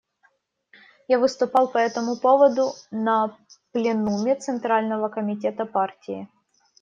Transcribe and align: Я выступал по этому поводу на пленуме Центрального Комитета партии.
Я 1.07 1.19
выступал 1.19 1.67
по 1.71 1.77
этому 1.77 2.15
поводу 2.17 2.73
на 2.91 3.37
пленуме 3.71 4.33
Центрального 4.35 5.09
Комитета 5.09 5.67
партии. 5.67 6.27